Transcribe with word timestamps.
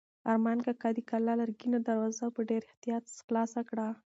ارمان 0.31 0.57
کاکا 0.65 0.89
د 0.95 0.99
کلا 1.09 1.33
لرګینه 1.41 1.77
دروازه 1.87 2.25
په 2.35 2.41
ډېر 2.49 2.61
احتیاط 2.69 3.03
خلاصه 3.25 3.61
کړه. 3.69 3.87